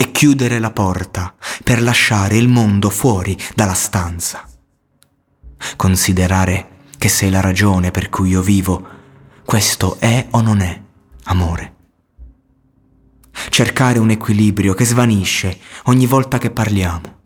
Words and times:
e 0.00 0.12
chiudere 0.12 0.58
la 0.58 0.70
porta 0.70 1.34
per 1.62 1.82
lasciare 1.82 2.38
il 2.38 2.48
mondo 2.48 2.88
fuori 2.88 3.36
dalla 3.54 3.74
stanza. 3.74 4.48
Considerare 5.76 6.86
che 6.96 7.10
sei 7.10 7.28
la 7.28 7.42
ragione 7.42 7.90
per 7.90 8.08
cui 8.08 8.30
io 8.30 8.40
vivo, 8.40 8.88
questo 9.44 9.98
è 9.98 10.28
o 10.30 10.40
non 10.40 10.62
è 10.62 10.82
amore. 11.24 11.74
Cercare 13.50 13.98
un 13.98 14.08
equilibrio 14.08 14.72
che 14.72 14.86
svanisce 14.86 15.58
ogni 15.84 16.06
volta 16.06 16.38
che 16.38 16.50
parliamo 16.50 17.18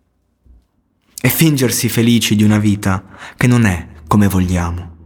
e 1.20 1.28
fingersi 1.28 1.89
felici 1.89 2.34
di 2.34 2.42
una 2.42 2.58
vita 2.58 3.05
che 3.36 3.47
non 3.47 3.67
è 3.67 3.86
come 4.08 4.27
vogliamo. 4.27 4.97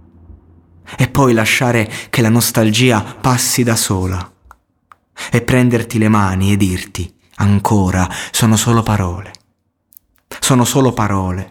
E 0.96 1.06
poi 1.08 1.34
lasciare 1.34 1.86
che 2.08 2.22
la 2.22 2.30
nostalgia 2.30 3.02
passi 3.02 3.62
da 3.62 3.76
sola 3.76 4.32
e 5.30 5.42
prenderti 5.42 5.98
le 5.98 6.08
mani 6.08 6.52
e 6.52 6.56
dirti 6.56 7.16
Ancora, 7.40 8.08
sono 8.32 8.56
solo 8.56 8.82
parole. 8.82 9.30
Sono 10.40 10.64
solo 10.64 10.92
parole. 10.92 11.48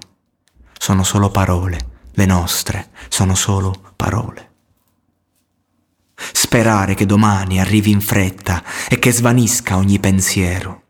Sono 0.78 1.06
solo 1.06 1.30
parole. 1.30 1.78
Le 2.12 2.26
nostre 2.26 2.90
sono 3.08 3.36
solo 3.36 3.74
parole. 3.96 4.52
Sperare 6.14 6.94
che 6.94 7.06
domani 7.06 7.62
arrivi 7.62 7.92
in 7.92 8.02
fretta 8.02 8.64
e 8.90 9.00
che 9.00 9.14
svanisca 9.14 9.78
ogni 9.78 9.98
pensiero. 10.00 10.84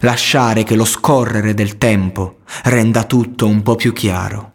Lasciare 0.00 0.64
che 0.64 0.74
lo 0.74 0.84
scorrere 0.84 1.54
del 1.54 1.78
tempo 1.78 2.38
renda 2.64 3.04
tutto 3.04 3.46
un 3.46 3.62
po' 3.62 3.76
più 3.76 3.92
chiaro. 3.92 4.54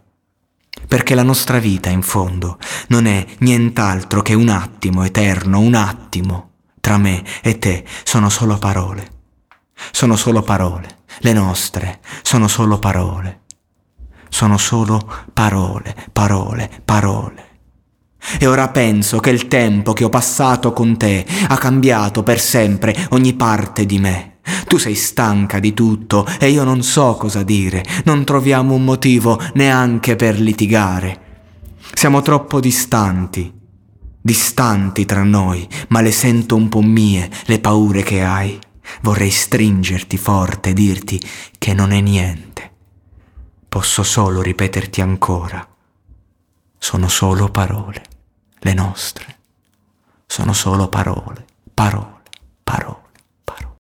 Perché 0.88 1.16
la 1.16 1.24
nostra 1.24 1.58
vita, 1.60 1.90
in 1.90 2.02
fondo, 2.02 2.58
non 2.88 3.06
è 3.06 3.26
nient'altro 3.40 4.22
che 4.22 4.34
un 4.34 4.50
attimo 4.50 5.06
eterno, 5.06 5.60
un 5.60 5.76
attimo. 5.76 6.50
Tra 6.82 6.98
me 6.98 7.24
e 7.42 7.60
te 7.60 7.86
sono 8.04 8.30
solo 8.30 8.58
parole 8.58 9.20
sono 9.92 10.16
solo 10.16 10.42
parole, 10.42 11.00
le 11.20 11.34
nostre 11.34 12.00
sono 12.22 12.48
solo 12.48 12.80
parole. 12.80 13.40
Sono 14.30 14.58
solo 14.58 15.00
parole, 15.34 15.94
parole, 16.14 16.70
parole. 16.86 17.50
E 18.40 18.46
ora 18.46 18.70
penso 18.70 19.20
che 19.20 19.30
il 19.30 19.48
tempo 19.48 19.94
che 19.94 20.04
ho 20.04 20.10
passato 20.10 20.72
con 20.74 20.96
te 20.98 21.26
ha 21.48 21.58
cambiato 21.58 22.24
per 22.24 22.40
sempre 22.40 22.96
ogni 23.10 23.34
parte 23.34 23.86
di 23.86 24.00
me. 24.00 24.38
Tu 24.68 24.78
sei 24.78 24.96
stanca 24.96 25.60
di 25.60 25.74
tutto 25.74 26.26
e 26.40 26.50
io 26.50 26.64
non 26.64 26.82
so 26.82 27.16
cosa 27.16 27.44
dire, 27.44 27.84
non 28.06 28.24
troviamo 28.24 28.74
un 28.74 28.84
motivo 28.84 29.40
neanche 29.54 30.16
per 30.16 30.40
litigare. 30.40 31.20
Siamo 31.94 32.22
troppo 32.22 32.60
distanti, 32.60 33.52
distanti 34.22 35.06
tra 35.06 35.24
noi, 35.24 35.68
ma 35.90 36.02
le 36.02 36.12
sento 36.12 36.56
un 36.56 36.70
po' 36.70 36.82
mie 36.82 37.30
le 37.46 37.60
paure 37.60 38.02
che 38.02 38.24
hai. 38.24 38.60
Vorrei 39.02 39.30
stringerti 39.30 40.18
forte 40.18 40.70
e 40.70 40.74
dirti 40.74 41.22
che 41.58 41.74
non 41.74 41.92
è 41.92 42.02
niente. 42.02 42.72
Posso 43.68 44.04
solo 44.04 44.42
ripeterti 44.42 45.02
ancora. 45.02 45.66
Sono 46.78 47.08
solo 47.08 47.50
parole, 47.50 48.04
le 48.60 48.74
nostre. 48.74 49.38
Sono 50.26 50.54
solo 50.54 50.90
parole, 50.90 51.46
parole. 51.74 52.21